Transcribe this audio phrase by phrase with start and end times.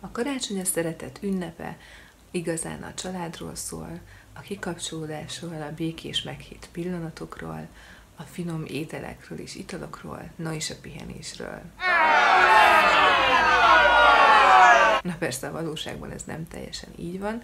[0.00, 1.76] A karácsony a szeretet ünnepe,
[2.30, 4.00] igazán a családról szól,
[4.32, 7.68] a kikapcsolódásról, a békés meghitt pillanatokról,
[8.16, 11.62] a finom ételekről és italokról, na és a pihenésről.
[15.02, 17.42] Na persze a valóságban ez nem teljesen így van,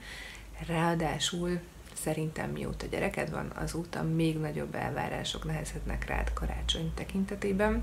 [0.66, 1.60] ráadásul
[1.94, 7.82] szerintem mióta gyereked van, azóta még nagyobb elvárások nehezhetnek rád karácsony tekintetében,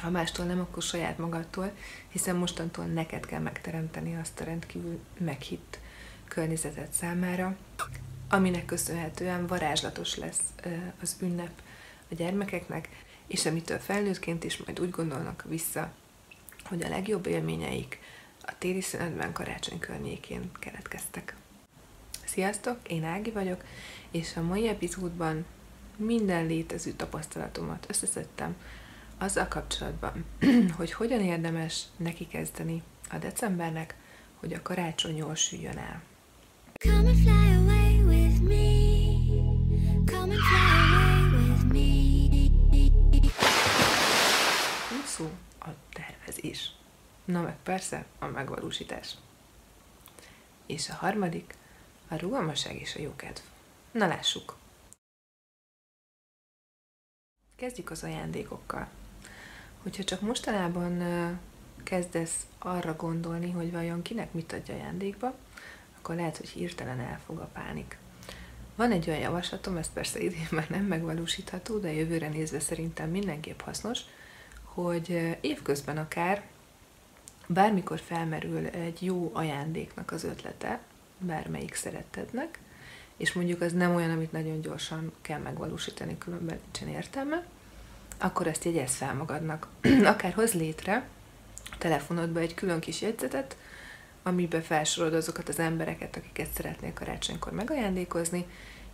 [0.00, 1.72] ha mástól nem, akkor saját magadtól,
[2.08, 5.78] hiszen mostantól neked kell megteremteni azt a rendkívül meghitt
[6.28, 7.56] környezetet számára,
[8.28, 10.40] aminek köszönhetően varázslatos lesz
[11.00, 11.62] az ünnep
[12.10, 12.88] a gyermekeknek,
[13.26, 15.92] és amitől felnőttként is majd úgy gondolnak vissza,
[16.64, 18.00] hogy a legjobb élményeik
[18.42, 21.36] a téli szünetben karácsony környékén keletkeztek.
[22.24, 23.64] Sziasztok, én Ági vagyok,
[24.10, 25.44] és a mai epizódban
[25.96, 28.56] minden létező tapasztalatomat összeszedtem
[29.18, 30.24] azzal kapcsolatban,
[30.76, 33.96] hogy hogyan érdemes neki kezdeni a decembernek,
[34.36, 36.02] hogy a karácsony jól süljön el.
[36.80, 38.76] Come and fly away with me.
[40.06, 41.88] Come and fly away with me.
[45.04, 46.72] szó a tervezés.
[47.24, 49.14] Na meg persze a megvalósítás.
[50.66, 51.54] És a harmadik
[52.08, 53.40] a rugalmasság és a jókedv.
[53.90, 54.56] Na lássuk!
[57.56, 58.88] Kezdjük az ajándékokkal.
[59.82, 61.02] Hogyha csak mostanában
[61.82, 65.34] kezdesz arra gondolni, hogy vajon kinek mit adja ajándékba,
[65.98, 67.98] akkor lehet, hogy hirtelen elfog a pánik.
[68.76, 73.60] Van egy olyan javaslatom, ez persze idén már nem megvalósítható, de jövőre nézve szerintem mindenképp
[73.60, 74.00] hasznos,
[74.62, 76.42] hogy évközben akár
[77.46, 80.80] bármikor felmerül egy jó ajándéknak az ötlete,
[81.18, 82.58] bármelyik szeretednek,
[83.16, 87.46] és mondjuk az nem olyan, amit nagyon gyorsan kell megvalósítani, különben nincsen értelme,
[88.18, 89.68] akkor ezt jegyez fel magadnak.
[90.04, 91.06] Akár hoz létre
[91.64, 93.56] a telefonodba egy külön kis jegyzetet,
[94.22, 98.46] amiben felsorod azokat az embereket, akiket szeretnél karácsonykor megajándékozni,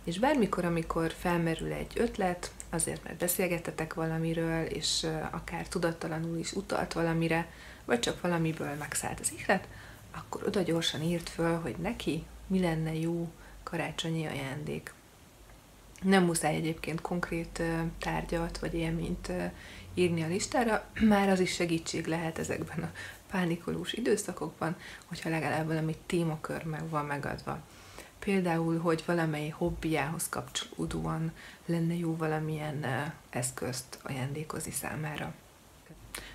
[0.03, 6.93] és bármikor, amikor felmerül egy ötlet, azért mert beszélgettetek valamiről, és akár tudattalanul is utalt
[6.93, 7.47] valamire,
[7.85, 9.67] vagy csak valamiből megszállt az ihlet,
[10.11, 13.31] akkor oda gyorsan írt föl, hogy neki mi lenne jó
[13.63, 14.93] karácsonyi ajándék.
[16.01, 17.61] Nem muszáj egyébként konkrét
[17.99, 19.31] tárgyat vagy élményt
[19.93, 22.91] írni a listára, már az is segítség lehet ezekben a
[23.31, 24.75] pánikolós időszakokban,
[25.05, 27.59] hogyha legalább valami témakör meg van megadva.
[28.19, 31.31] Például, hogy valamely hobbiához kapcsolódóan
[31.65, 32.85] lenne jó valamilyen
[33.29, 35.33] eszközt ajándékozni számára.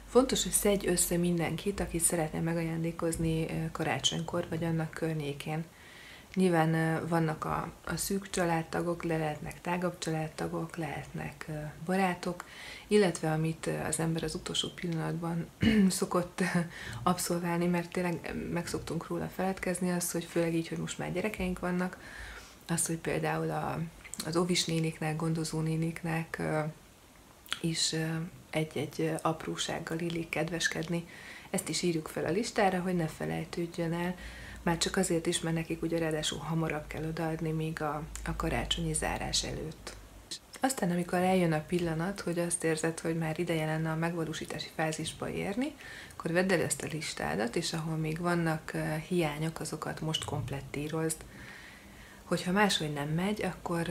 [0.06, 5.64] Fontos, hogy szedj össze mindenkit, akit szeretne megajándékozni karácsonykor vagy annak környékén.
[6.34, 11.46] Nyilván vannak a, a szűk családtagok, le lehetnek tágabb családtagok, lehetnek
[11.84, 12.44] barátok,
[12.86, 15.46] illetve amit az ember az utolsó pillanatban
[15.88, 16.42] szokott
[17.02, 21.58] abszolválni, mert tényleg meg szoktunk róla feledkezni, az, hogy főleg így, hogy most már gyerekeink
[21.58, 21.98] vannak,
[22.68, 23.78] az, hogy például a,
[24.26, 26.42] az ovis néniknek, gondozó néniknek
[27.60, 27.94] is
[28.50, 31.06] egy-egy aprósággal illik kedveskedni.
[31.50, 34.14] Ezt is írjuk fel a listára, hogy ne felejtődjön el,
[34.62, 38.92] már csak azért is, mert nekik ugye ráadásul hamarabb kell odaadni, még a, a karácsonyi
[38.92, 39.98] zárás előtt.
[40.62, 45.30] Aztán, amikor eljön a pillanat, hogy azt érzed, hogy már ideje lenne a megvalósítási fázisba
[45.30, 45.72] érni,
[46.12, 48.72] akkor vedd el ezt a listádat, és ahol még vannak
[49.08, 51.16] hiányok, azokat most komplettírozd.
[52.24, 53.88] Hogyha máshogy nem megy, akkor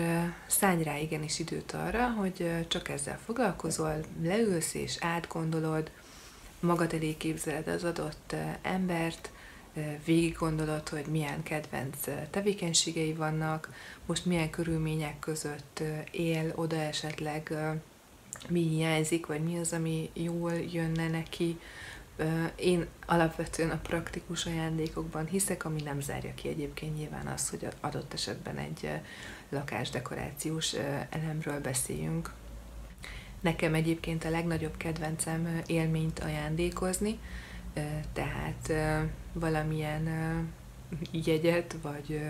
[0.48, 5.92] szállj rá igenis időt arra, hogy csak ezzel foglalkozol, leülsz és átgondolod,
[6.60, 9.32] magad elé képzeled az adott embert,
[10.06, 11.98] végig gondolod, hogy milyen kedvenc
[12.30, 13.74] tevékenységei vannak,
[14.06, 17.54] most milyen körülmények között él oda esetleg,
[18.48, 21.60] mi hiányzik, vagy mi az, ami jól jönne neki.
[22.56, 28.14] Én alapvetően a praktikus ajándékokban hiszek, ami nem zárja ki egyébként nyilván az, hogy adott
[28.14, 28.90] esetben egy
[29.50, 30.74] lakásdekorációs
[31.10, 32.34] elemről beszéljünk.
[33.40, 37.20] Nekem egyébként a legnagyobb kedvencem élményt ajándékozni,
[38.14, 38.74] tehát
[39.34, 40.10] valamilyen
[41.12, 42.22] jegyet, vagy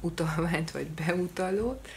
[0.00, 1.88] utalványt, vagy beutalót.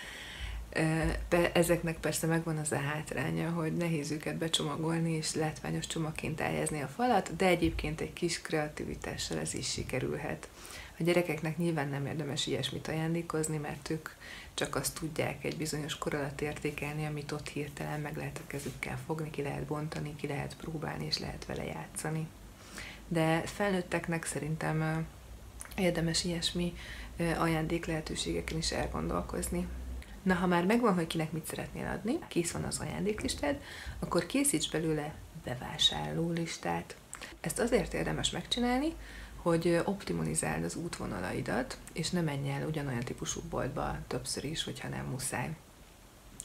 [1.54, 6.88] Ezeknek persze megvan az a hátránya, hogy nehéz őket becsomagolni és látványos csomagként eljezni a
[6.88, 10.50] falat, de egyébként egy kis kreativitással ez is sikerülhet.
[11.00, 14.10] A gyerekeknek nyilván nem érdemes ilyesmit ajándékozni, mert ők
[14.54, 19.00] csak azt tudják egy bizonyos kor alatt értékelni, amit ott hirtelen meg lehet a kezükkel
[19.06, 22.28] fogni, ki lehet bontani, ki lehet próbálni és lehet vele játszani
[23.12, 25.08] de felnőtteknek szerintem
[25.76, 26.74] érdemes ilyesmi
[27.38, 29.68] ajándék lehetőségeken is elgondolkozni.
[30.24, 33.62] Na, ha már megvan, hogy kinek mit szeretnél adni, kész van az ajándéklistád,
[34.00, 35.14] akkor készíts belőle
[35.44, 36.96] bevásárló listát.
[37.42, 38.94] Ezt azért érdemes megcsinálni,
[39.36, 45.06] hogy optimalizáld az útvonalaidat, és ne menj el ugyanolyan típusú boltba többször is, hogyha nem
[45.06, 45.50] muszáj.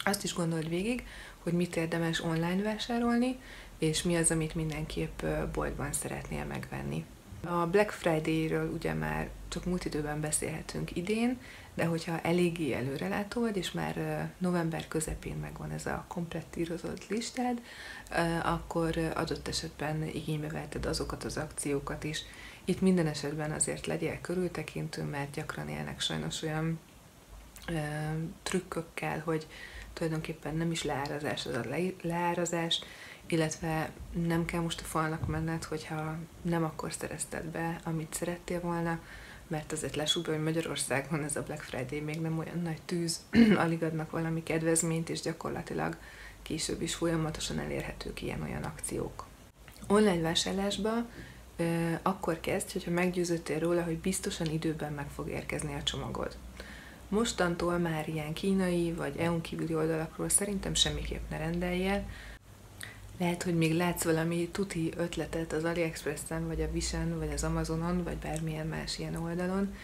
[0.04, 1.06] Azt is gondold végig,
[1.42, 3.38] hogy mit érdemes online vásárolni,
[3.78, 7.05] és mi az, amit mindenképp boltban szeretnél megvenni.
[7.44, 11.38] A Black Friday-ről ugye már csak múlt időben beszélhetünk idén,
[11.75, 17.62] de hogyha eléggé előrelátó vagy, és már november közepén megvan ez a komplettírozott listád,
[18.43, 22.22] akkor adott esetben igénybe veheted azokat az akciókat is.
[22.64, 26.81] Itt minden esetben azért legyél körültekintő, mert gyakran élnek sajnos olyan
[28.43, 29.46] trükkökkel, hogy
[29.93, 31.67] tulajdonképpen nem is leárazás az a
[32.02, 32.81] leárazás,
[33.26, 33.90] illetve
[34.26, 39.00] nem kell most a falnak menned, hogyha nem akkor szerezted be, amit szerettél volna,
[39.46, 43.20] mert azért lesúgja, hogy Magyarországon ez a Black Friday még nem olyan nagy tűz,
[43.64, 45.96] alig adnak valami kedvezményt, és gyakorlatilag
[46.43, 49.26] később is folyamatosan elérhetők ilyen-olyan akciók.
[49.87, 50.90] Online vásárlásba
[51.56, 56.37] ö, akkor kezdj, hogyha meggyőződtél róla, hogy biztosan időben meg fog érkezni a csomagod.
[57.08, 62.05] Mostantól már ilyen kínai vagy EU-n kívüli oldalakról szerintem semmiképp ne rendeljél,
[63.18, 68.04] lehet, hogy még látsz valami tuti ötletet az AliExpress-en, vagy a Visen, vagy az Amazonon,
[68.04, 69.74] vagy bármilyen más ilyen oldalon,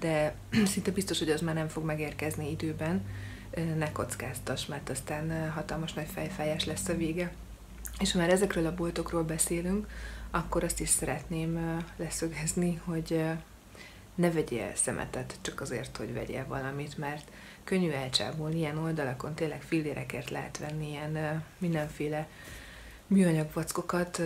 [0.00, 0.34] de
[0.72, 3.06] szinte biztos, hogy az már nem fog megérkezni időben,
[3.76, 7.32] ne kockáztass, mert aztán hatalmas nagy fejfájás lesz a vége.
[7.98, 9.86] És ha már ezekről a boltokról beszélünk,
[10.30, 13.24] akkor azt is szeretném leszögezni, hogy
[14.14, 17.30] ne vegyél szemetet csak azért, hogy vegyél valamit, mert
[17.70, 22.28] könnyű elcsábulni ilyen oldalakon, tényleg fillérekért lehet venni ilyen mindenféle
[23.06, 24.22] műanyag vackokat,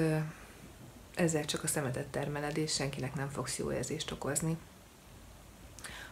[1.14, 4.56] ezzel csak a szemetet termeled, és senkinek nem fogsz jó érzést okozni.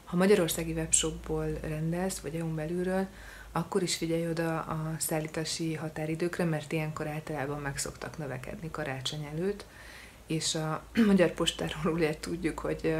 [0.04, 3.06] Ha magyarországi webshopból rendelsz, vagy EU-n belülről,
[3.52, 9.64] akkor is figyelj oda a szállítási határidőkre, mert ilyenkor általában meg szoktak növekedni karácsony előtt,
[10.26, 12.94] és a Magyar Postáról ugye tudjuk, hogy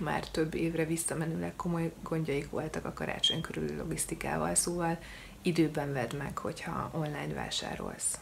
[0.00, 4.98] már több évre visszamenőleg komoly gondjaik voltak a karácsony körüli logisztikával, szóval
[5.42, 8.18] időben vedd meg, hogyha online vásárolsz.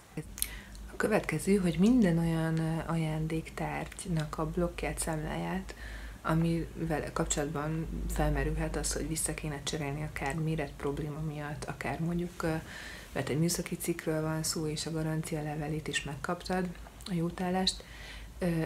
[0.92, 5.74] A következő, hogy minden olyan ajándéktárgynak a blokkját, számláját,
[6.22, 12.42] amivel kapcsolatban felmerülhet az, hogy vissza kéne cserélni akár méret probléma miatt, akár mondjuk,
[13.12, 16.68] mert egy műszaki cikkről van szó, és a garancia levelét is megkaptad,
[17.10, 17.84] a jótállást,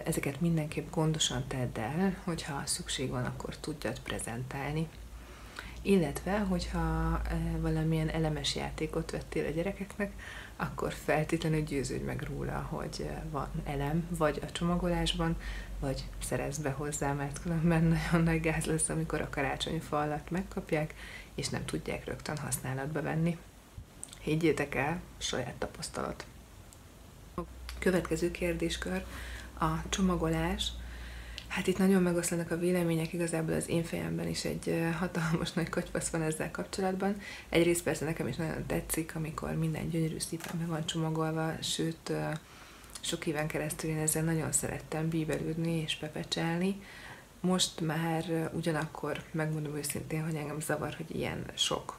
[0.04, 4.88] ezeket mindenképp gondosan tedd el, hogyha szükség van, akkor tudjad prezentálni.
[5.82, 7.20] Illetve, hogyha
[7.60, 10.12] valamilyen elemes játékot vettél a gyerekeknek,
[10.56, 15.36] akkor feltétlenül győződj meg róla, hogy van elem, vagy a csomagolásban,
[15.78, 20.94] vagy szerez be hozzá, mert különben nagyon nagy gáz lesz, amikor a karácsonyfa alatt megkapják,
[21.34, 23.38] és nem tudják rögtön használatba venni.
[24.20, 26.26] Higgyétek el, saját tapasztalat.
[27.78, 29.04] Következő kérdéskör,
[29.60, 30.72] a csomagolás.
[31.48, 36.08] Hát itt nagyon megoszlanak a vélemények, igazából az én fejemben is egy hatalmas nagy katyvasz
[36.08, 37.16] van ezzel kapcsolatban.
[37.48, 42.12] Egyrészt persze nekem is nagyon tetszik, amikor minden gyönyörű szépen be van csomagolva, sőt,
[43.00, 46.80] sok éven keresztül én ezzel nagyon szerettem bíbelődni és pepecselni.
[47.40, 51.98] Most már ugyanakkor megmondom őszintén, hogy engem zavar, hogy ilyen sok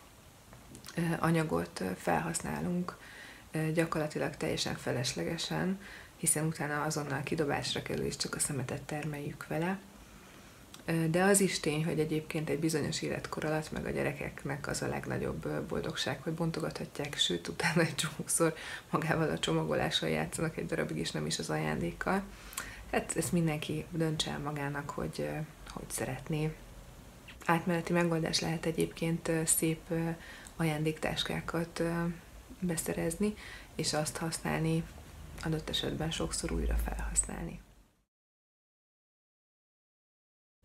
[1.19, 2.97] anyagot felhasználunk
[3.73, 5.79] gyakorlatilag teljesen feleslegesen,
[6.21, 9.79] hiszen utána azonnal kidobásra kerül, és csak a szemetet termeljük vele.
[11.09, 14.87] De az is tény, hogy egyébként egy bizonyos életkor alatt meg a gyerekeknek az a
[14.87, 18.53] legnagyobb boldogság, hogy bontogathatják, sőt, utána egy csomószor
[18.89, 22.23] magával a csomagolással játszanak egy darabig, és nem is az ajándékkal.
[22.91, 25.29] Hát ezt mindenki döntse el magának, hogy
[25.73, 26.53] hogy szeretné.
[27.45, 29.79] Átmeneti megoldás lehet egyébként szép
[30.55, 31.81] ajándéktáskákat
[32.59, 33.33] beszerezni,
[33.75, 34.83] és azt használni
[35.43, 37.59] adott esetben sokszor újra felhasználni.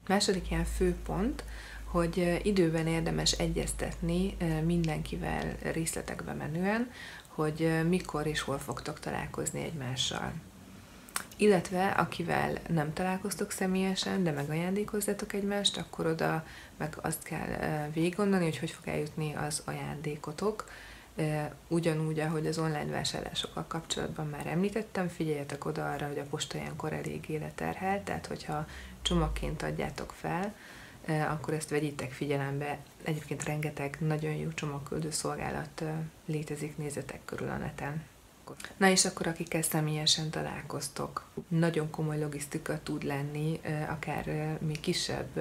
[0.07, 1.45] Második ilyen fő pont,
[1.85, 6.91] hogy időben érdemes egyeztetni mindenkivel részletekbe menően,
[7.27, 10.33] hogy mikor és hol fogtok találkozni egymással.
[11.37, 18.45] Illetve akivel nem találkoztok személyesen, de megajándékozzatok egymást, akkor oda meg azt kell végig gondolni,
[18.45, 20.71] hogy hogy fog eljutni az ajándékotok,
[21.69, 26.93] Ugyanúgy, ahogy az online vásárlásokkal kapcsolatban már említettem, figyeljetek oda arra, hogy a posta ilyenkor
[26.93, 28.67] eléggé leterhel, tehát hogyha
[29.03, 30.55] csomagként adjátok fel,
[31.31, 32.79] akkor ezt vegyétek figyelembe.
[33.03, 35.83] Egyébként rengeteg nagyon jó csomagküldő szolgálat
[36.27, 38.05] létezik, nézetek körül a neten.
[38.77, 45.41] Na és akkor akikkel személyesen találkoztok, nagyon komoly logisztika tud lenni, akár még kisebb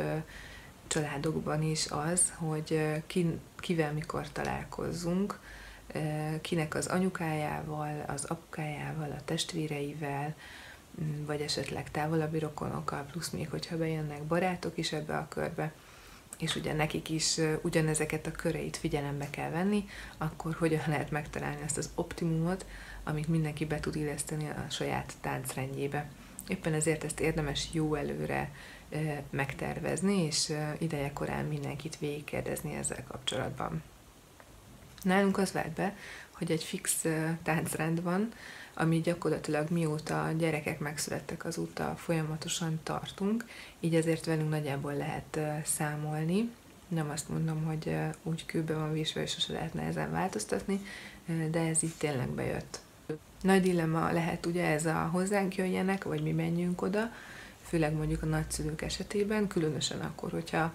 [0.88, 5.39] családokban is az, hogy ki, kivel mikor találkozzunk,
[6.42, 10.36] kinek az anyukájával, az apukájával, a testvéreivel,
[11.25, 15.74] vagy esetleg távolabbi rokonokkal, plusz még, hogyha bejönnek barátok is ebbe a körbe,
[16.38, 19.86] és ugye nekik is ugyanezeket a köreit figyelembe kell venni,
[20.18, 22.65] akkor hogyan lehet megtalálni ezt az optimumot,
[23.04, 26.10] amit mindenki be tud illeszteni a saját táncrendjébe.
[26.48, 28.51] Éppen ezért ezt érdemes jó előre
[29.30, 33.84] megtervezni, és ideje korán mindenkit végigkérdezni ezzel kapcsolatban.
[35.06, 35.96] Nálunk az vált be,
[36.32, 37.06] hogy egy fix
[37.44, 38.32] táncrend van,
[38.74, 43.46] ami gyakorlatilag mióta a gyerekek megszülettek azóta folyamatosan tartunk,
[43.80, 46.50] így ezért velünk nagyjából lehet számolni.
[46.88, 50.80] Nem azt mondom, hogy úgy kőbe van vésve, és sose lehetne ezen változtatni,
[51.52, 52.80] de ez itt tényleg bejött.
[53.42, 57.12] Nagy dilemma lehet ugye ez a hozzánk jöjjenek, vagy mi menjünk oda,
[57.64, 60.74] főleg mondjuk a nagyszülők esetében, különösen akkor, hogyha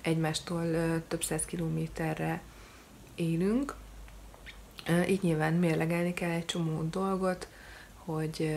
[0.00, 0.64] egymástól
[1.08, 2.40] több száz kilométerre
[3.18, 3.74] élünk,
[5.08, 7.48] így nyilván mérlegelni kell egy csomó dolgot,
[7.94, 8.56] hogy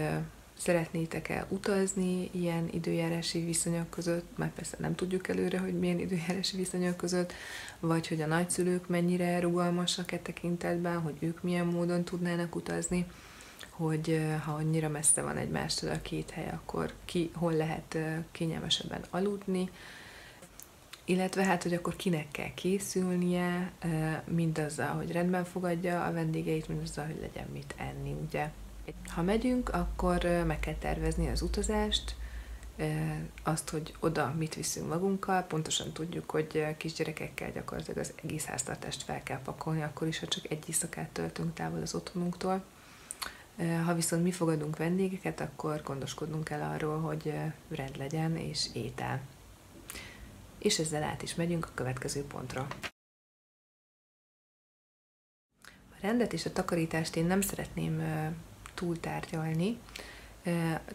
[0.57, 6.97] szeretnétek-e utazni ilyen időjárási viszonyok között, már persze nem tudjuk előre, hogy milyen időjárási viszonyok
[6.97, 7.33] között,
[7.79, 13.05] vagy hogy a nagyszülők mennyire rugalmasak e tekintetben, hogy ők milyen módon tudnának utazni,
[13.69, 17.97] hogy ha annyira messze van egymástól a két hely, akkor ki, hol lehet
[18.31, 19.69] kényelmesebben aludni,
[21.05, 23.71] illetve hát, hogy akkor kinek kell készülnie,
[24.25, 28.49] mindazzal, hogy rendben fogadja a vendégeit, mindazzal, hogy legyen mit enni, ugye.
[29.07, 32.15] Ha megyünk, akkor meg kell tervezni az utazást,
[33.43, 39.23] azt, hogy oda mit viszünk magunkkal, pontosan tudjuk, hogy kisgyerekekkel gyakorlatilag az egész háztartást fel
[39.23, 42.63] kell pakolni, akkor is, ha csak egy éjszakát töltünk távol az otthonunktól.
[43.85, 47.33] Ha viszont mi fogadunk vendégeket, akkor gondoskodnunk kell arról, hogy
[47.69, 49.21] rend legyen és étel
[50.61, 52.67] és ezzel át is megyünk a következő pontra.
[55.63, 58.03] A rendet és a takarítást én nem szeretném
[58.73, 59.79] túltárgyalni,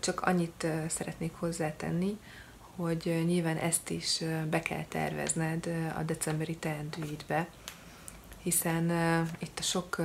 [0.00, 2.18] csak annyit szeretnék hozzátenni,
[2.58, 7.49] hogy nyilván ezt is be kell tervezned a decemberi teendőidbe,
[8.42, 8.90] hiszen
[9.38, 10.00] itt a sok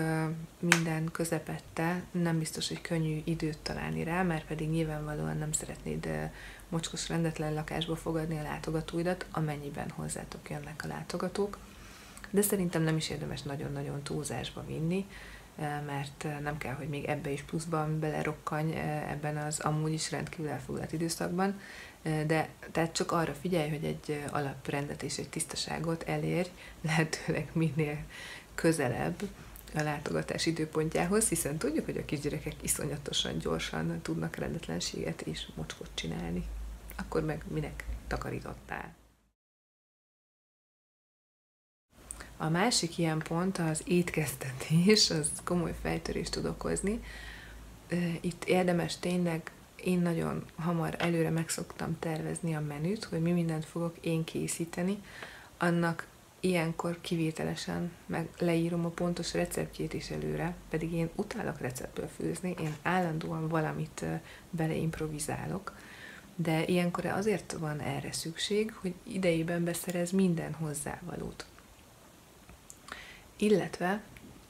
[0.60, 6.10] minden közepette nem biztos, hogy könnyű időt találni rá, mert pedig nyilvánvalóan nem szeretnéd
[6.72, 11.58] mocskos rendetlen lakásba fogadni a látogatóidat, amennyiben hozzátok jönnek a látogatók.
[12.30, 15.06] De szerintem nem is érdemes nagyon-nagyon túlzásba vinni,
[15.86, 18.76] mert nem kell, hogy még ebbe is pluszban belerokkanj
[19.10, 21.60] ebben az amúgy is rendkívül elfoglalt időszakban,
[22.02, 26.50] de tehát csak arra figyelj, hogy egy alaprendet és egy tisztaságot elérj,
[26.88, 27.98] lehetőleg minél
[28.56, 29.22] közelebb
[29.76, 36.44] a látogatás időpontjához, hiszen tudjuk, hogy a kisgyerekek iszonyatosan gyorsan tudnak rendetlenséget és mocskot csinálni.
[37.02, 38.94] Akkor meg minek takarítottál?
[42.38, 47.04] A másik ilyen pont az étkeztetés, az komoly fejtörést tud okozni.
[48.22, 53.96] Itt érdemes tényleg én nagyon hamar előre megszoktam tervezni a menüt, hogy mi mindent fogok
[54.02, 55.04] én készíteni,
[55.58, 56.08] annak
[56.40, 62.76] ilyenkor kivételesen meg leírom a pontos receptjét is előre, pedig én utálok receptből főzni, én
[62.82, 64.06] állandóan valamit
[64.50, 65.74] beleimprovizálok,
[66.42, 71.46] de ilyenkor azért van erre szükség, hogy idejében beszerez minden hozzávalót.
[73.38, 74.02] Illetve,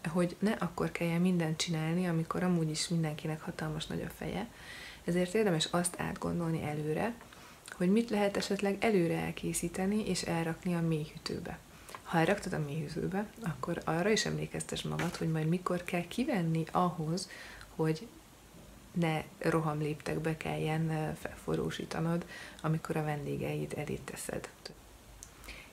[0.07, 4.47] hogy ne akkor kelljen mindent csinálni, amikor amúgy is mindenkinek hatalmas nagy a feje,
[5.03, 7.13] ezért érdemes azt átgondolni előre,
[7.71, 11.59] hogy mit lehet esetleg előre elkészíteni és elrakni a mélyhűtőbe.
[12.03, 17.29] Ha elraktad a mélyhűtőbe, akkor arra is emlékeztes magad, hogy majd mikor kell kivenni ahhoz,
[17.75, 18.07] hogy
[18.91, 22.25] ne rohamléptekbe kelljen felforrósítanod,
[22.61, 24.49] amikor a vendégeid elé teszed.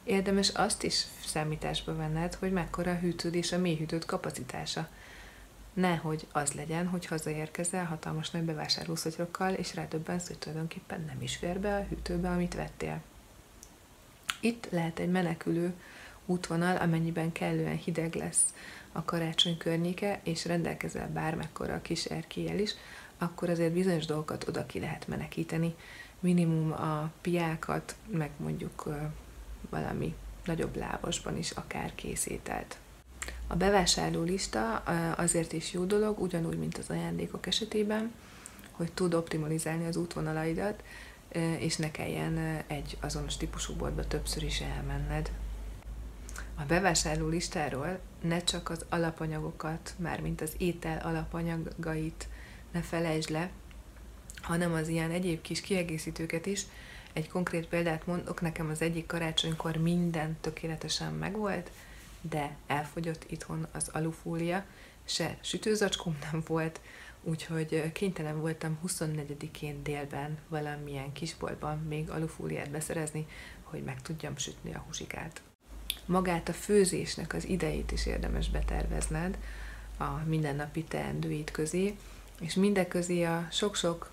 [0.04, 4.88] Érdemes azt is számításba venned, hogy mekkora a hűtőd és a mélyhűtőd kapacitása.
[5.72, 11.60] Nehogy az legyen, hogy hazaérkezel hatalmas nagy bevásárlószotyrokkal, és rádöbbensz, hogy tulajdonképpen nem is fér
[11.60, 13.02] be a hűtőbe, amit vettél.
[14.40, 15.72] Itt lehet egy menekülő
[16.26, 18.44] útvonal, amennyiben kellően hideg lesz
[18.92, 22.74] a karácsony környéke, és rendelkezel bármekkora a kis erkélyel is,
[23.18, 25.74] akkor azért bizonyos dolgokat oda ki lehet menekíteni.
[26.20, 28.88] Minimum a piákat, meg mondjuk
[29.70, 32.78] valami nagyobb lábasban is akár készített.
[33.46, 34.76] A bevásárló lista
[35.16, 38.12] azért is jó dolog, ugyanúgy, mint az ajándékok esetében,
[38.70, 40.82] hogy tud optimalizálni az útvonalaidat,
[41.58, 45.30] és ne kelljen egy azonos típusú boltba többször is elmenned.
[46.54, 52.28] A bevásárló listáról ne csak az alapanyagokat, mármint az étel alapanyagait
[52.78, 53.50] ne felejtsd le,
[54.42, 56.62] hanem az ilyen egyéb kis kiegészítőket is.
[57.12, 61.70] Egy konkrét példát mondok, nekem az egyik karácsonykor minden tökéletesen megvolt,
[62.20, 64.64] de elfogyott itthon az alufólia,
[65.04, 66.80] se sütőzacskóm nem volt,
[67.22, 73.26] úgyhogy kénytelen voltam 24-én délben valamilyen kisboltban még alufóliát beszerezni,
[73.62, 75.42] hogy meg tudjam sütni a húsikát.
[76.06, 79.38] Magát a főzésnek az idejét is érdemes betervezned
[79.98, 81.96] a mindennapi teendőid közé,
[82.40, 84.10] és mindeközé a sok-sok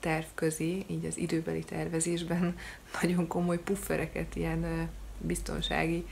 [0.00, 2.56] terv közé, így az időbeli tervezésben
[3.02, 4.88] nagyon komoly puffereket, ilyen
[5.18, 6.06] biztonsági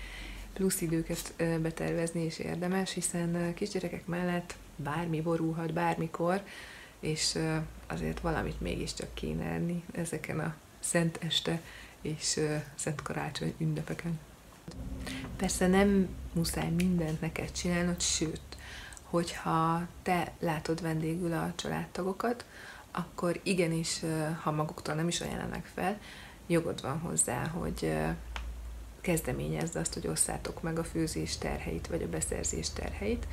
[0.53, 6.43] plusz időket betervezni is érdemes, hiszen kisgyerekek mellett bármi borulhat bármikor,
[7.01, 7.39] és
[7.87, 11.61] azért valamit mégiscsak kéne enni ezeken a Szent Este
[12.01, 12.41] és
[12.75, 14.19] Szent Karácsony ünnepeken.
[15.37, 18.41] Persze nem muszáj mindent neked csinálnod, sőt,
[19.11, 22.45] hogyha te látod vendégül a családtagokat,
[22.91, 24.01] akkor igenis,
[24.43, 25.99] ha maguktól nem is ajánlanak fel,
[26.47, 27.93] jogod van hozzá, hogy
[29.01, 33.27] kezdeményezd azt, hogy osszátok meg a főzés terheit, vagy a beszerzés terheit.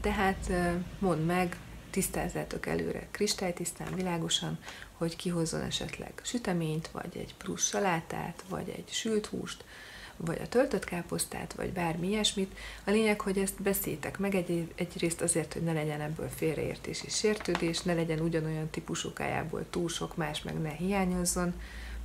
[0.00, 0.50] Tehát
[0.98, 1.56] mondd meg,
[1.90, 4.58] tisztázzátok előre kristálytisztán, világosan,
[4.92, 9.64] hogy kihozzon esetleg süteményt, vagy egy plusz salátát, vagy egy sült húst,
[10.16, 12.58] vagy a töltött káposztát, vagy bármi ilyesmit.
[12.84, 17.16] A lényeg, hogy ezt beszéljétek meg egy, egyrészt azért, hogy ne legyen ebből félreértés és
[17.16, 21.54] sértődés, ne legyen ugyanolyan típusú kájából túl sok más, meg ne hiányozzon.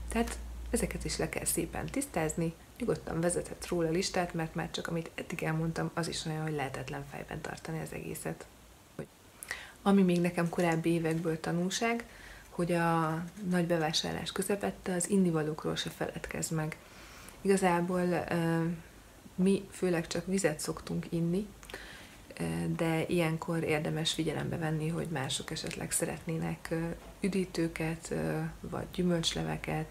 [0.08, 0.38] Tehát
[0.70, 5.44] ezeket is le kell szépen tisztázni, nyugodtan vezethetsz róla listát, mert már csak amit eddig
[5.44, 8.46] elmondtam, az is olyan, hogy lehetetlen fejben tartani az egészet.
[9.82, 12.06] Ami még nekem korábbi évekből tanulság,
[12.50, 16.78] hogy a nagy bevásárlás közepette az indivalókról se feledkezz meg.
[17.42, 18.26] Igazából
[19.36, 21.48] mi főleg csak vizet szoktunk inni,
[22.76, 26.74] de ilyenkor érdemes figyelembe venni, hogy mások esetleg szeretnének
[27.20, 28.14] üdítőket,
[28.60, 29.86] vagy gyümölcsleveket,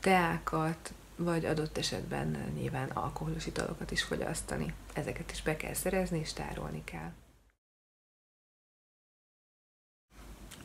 [0.00, 4.74] teákat, vagy adott esetben nyilván alkoholos italokat is fogyasztani.
[4.92, 7.12] Ezeket is be kell szerezni és tárolni kell.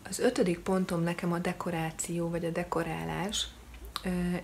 [0.03, 3.48] Az ötödik pontom nekem a dekoráció, vagy a dekorálás.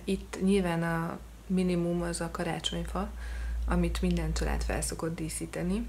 [0.04, 3.10] Itt nyilván a minimum az a karácsonyfa,
[3.66, 5.86] amit minden család felszokott díszíteni,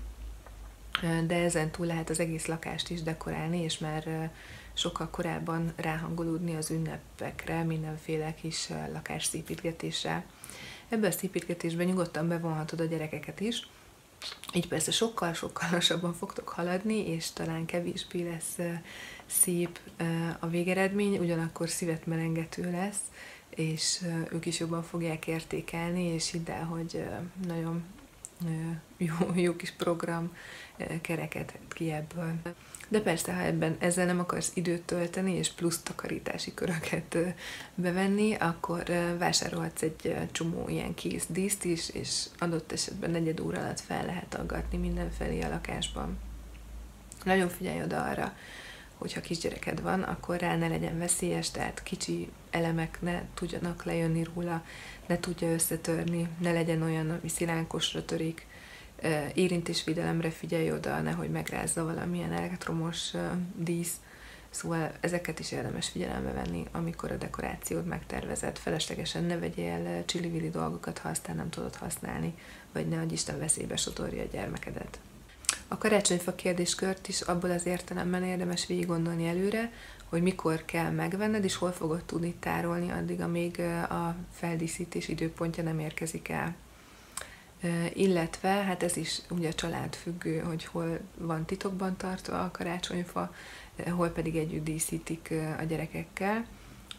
[1.27, 4.31] de ezen túl lehet az egész lakást is dekorálni, és már
[4.73, 10.25] sokkal korábban ráhangolódni az ünnepekre, mindenféle kis lakásszépítgetésre.
[10.89, 13.67] Ebben a szépítgetésben nyugodtan bevonhatod a gyerekeket is,
[14.53, 18.57] így persze sokkal-sokkal lassabban fogtok haladni, és talán kevésbé lesz
[19.25, 19.79] szép
[20.39, 23.01] a végeredmény, ugyanakkor szívet melengető lesz,
[23.55, 27.05] és ők is jobban fogják értékelni, és hidd el, hogy
[27.47, 27.83] nagyon
[28.97, 29.13] jó,
[29.45, 30.35] jó kis program
[31.01, 32.33] kereket ki ebből.
[32.87, 37.17] De persze, ha ebben ezzel nem akarsz időt tölteni, és plusz takarítási köröket
[37.75, 38.83] bevenni, akkor
[39.17, 44.35] vásárolhatsz egy csomó ilyen kész díszt is, és adott esetben negyed óra alatt fel lehet
[44.35, 46.17] aggatni mindenfelé a lakásban.
[47.23, 48.33] Nagyon figyelj oda arra,
[49.01, 54.63] hogyha kisgyereked van, akkor rá ne legyen veszélyes, tehát kicsi elemek ne tudjanak lejönni róla,
[55.07, 58.45] ne tudja összetörni, ne legyen olyan, ami szilánkosra törik,
[59.33, 63.13] érintésvédelemre figyelj oda, nehogy megrázza valamilyen elektromos
[63.55, 63.93] dísz,
[64.53, 68.57] Szóval ezeket is érdemes figyelembe venni, amikor a dekorációt megtervezed.
[68.57, 72.33] Feleslegesen ne vegyél csili dolgokat, ha aztán nem tudod használni,
[72.71, 74.99] vagy ne, hogy Isten veszélybe sodorja a gyermekedet.
[75.71, 79.71] A karácsonyfa kérdéskört is abból az értelemben érdemes végig gondolni előre,
[80.05, 85.79] hogy mikor kell megvenned, és hol fogod tudni tárolni addig, amíg a feldíszítés időpontja nem
[85.79, 86.55] érkezik el.
[87.93, 93.33] Illetve, hát ez is ugye a család függő, hogy hol van titokban tartva a karácsonyfa,
[93.89, 96.45] hol pedig együtt díszítik a gyerekekkel.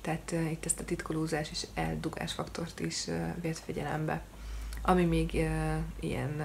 [0.00, 3.04] Tehát itt ezt a titkolózás és eldugás faktort is
[3.40, 4.22] vért figyelembe.
[4.82, 5.32] Ami még
[6.00, 6.42] ilyen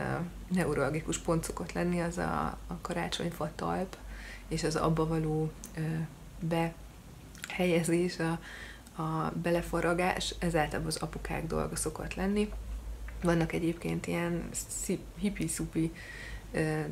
[0.48, 3.98] neurologikus pont szokott lenni, az a, a karácsonyfa talp,
[4.48, 5.52] és az abba való
[6.40, 8.40] behelyezés, a,
[9.02, 12.50] a beleforragás, ez általában az apukák dolga szokott lenni.
[13.22, 14.50] Vannak egyébként ilyen
[15.20, 15.92] hippi-szupi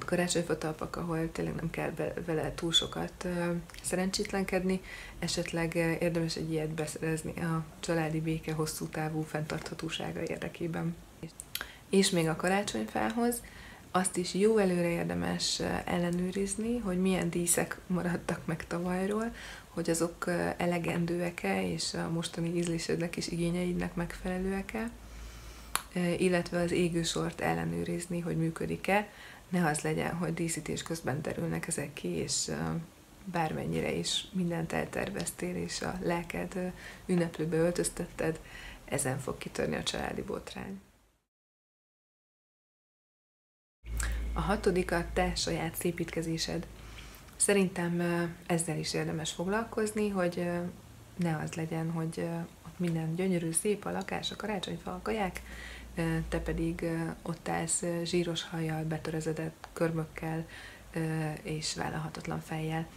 [0.06, 1.92] karácsonyfatalpak, ahol tényleg nem kell
[2.26, 3.28] vele túl sokat
[3.82, 4.82] szerencsétlenkedni,
[5.20, 10.96] esetleg érdemes egy ilyet beszerezni a családi béke hosszú távú fenntarthatósága érdekében.
[11.96, 13.42] És még a karácsonyfához
[13.92, 19.32] azt is jó előre érdemes ellenőrizni, hogy milyen díszek maradtak meg tavalyról,
[19.68, 20.26] hogy azok
[20.58, 24.90] elegendőek-e, és a mostani ízlésednek és igényeidnek megfelelőek-e,
[26.18, 29.10] illetve az égősort ellenőrizni, hogy működik-e,
[29.50, 32.52] ne az legyen, hogy díszítés közben terülnek ezek ki, és
[33.26, 36.72] bármennyire is mindent elterveztél, és a lelked
[37.06, 38.40] ünneplőbe öltöztetted,
[38.86, 40.80] ezen fog kitörni a családi botrány.
[44.38, 46.68] A hatodik a te saját szépítkezésed.
[47.36, 48.02] Szerintem
[48.46, 50.50] ezzel is érdemes foglalkozni, hogy
[51.16, 52.28] ne az legyen, hogy
[52.66, 55.42] ott minden gyönyörű, szép a lakás, a karácsonyfa, a kaják,
[56.30, 56.86] te pedig
[57.22, 60.46] ott állsz zsíros hajjal, betörözedett körmökkel
[61.42, 62.88] és vállalhatatlan fejjel.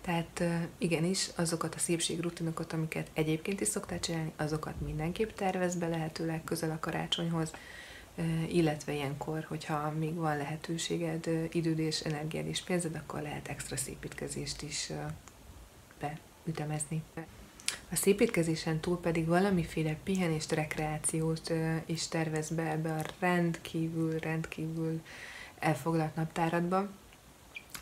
[0.00, 0.42] Tehát
[0.78, 6.70] igenis, azokat a szépségrutinokat, amiket egyébként is szoktál csinálni, azokat mindenképp tervez be lehetőleg közel
[6.70, 7.52] a karácsonyhoz,
[8.48, 14.62] illetve ilyenkor, hogyha még van lehetőséged, időd és energiád és pénzed, akkor lehet extra szépítkezést
[14.62, 14.92] is
[16.00, 17.02] beütemezni.
[17.90, 21.52] A szépítkezésen túl pedig valamiféle pihenést, rekreációt
[21.86, 25.00] is tervez be ebbe a rendkívül, rendkívül
[25.58, 26.88] elfoglalt naptáradba,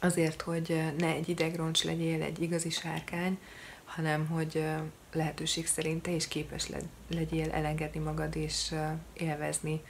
[0.01, 3.39] azért, hogy ne egy idegroncs legyél, egy igazi sárkány,
[3.85, 4.65] hanem hogy
[5.13, 6.69] lehetőség szerint te is képes
[7.09, 8.75] legyél elengedni magad és
[9.13, 9.81] élvezni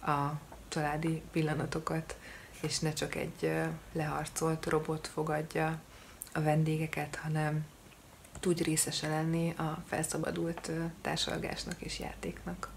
[0.00, 2.16] a családi pillanatokat,
[2.62, 3.52] és ne csak egy
[3.92, 5.80] leharcolt robot fogadja
[6.32, 7.66] a vendégeket, hanem
[8.40, 12.70] tudj részese lenni a felszabadult társalgásnak és játéknak.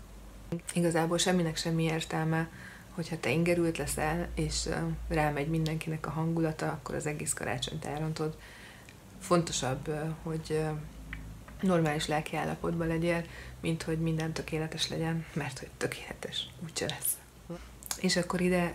[0.74, 2.50] Igazából semminek semmi értelme,
[2.92, 4.70] hogyha te ingerült leszel, és
[5.08, 8.38] rámegy mindenkinek a hangulata, akkor az egész karácsonyt elrontod.
[9.20, 10.64] Fontosabb, hogy
[11.62, 13.24] normális lelki állapotban legyél,
[13.60, 17.18] mint hogy minden tökéletes legyen, mert hogy tökéletes úgyse lesz.
[18.00, 18.74] És akkor ide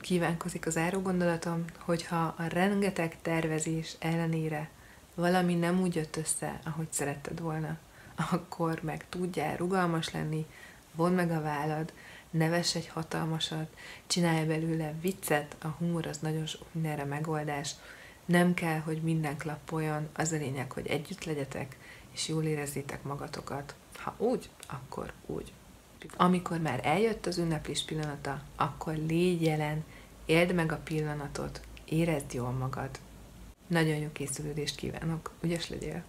[0.00, 4.68] kívánkozik az áró gondolatom, hogyha a rengeteg tervezés ellenére
[5.14, 7.78] valami nem úgy jött össze, ahogy szeretted volna,
[8.30, 10.46] akkor meg tudjál rugalmas lenni,
[10.94, 11.92] von meg a vállad,
[12.30, 13.76] neves egy hatalmasat,
[14.06, 17.74] csinálj belőle viccet, a humor az nagyon sok mindenre megoldás,
[18.24, 21.76] nem kell, hogy minden klappoljon, az a lényeg, hogy együtt legyetek,
[22.16, 23.74] és jól érezzétek magatokat.
[23.96, 25.52] Ha úgy, akkor úgy.
[26.16, 29.84] Amikor már eljött az ünneplés pillanata, akkor légy jelen,
[30.24, 32.90] éld meg a pillanatot, érezd jól magad.
[33.66, 36.04] Nagyon jó készülődést kívánok, ügyes legyél!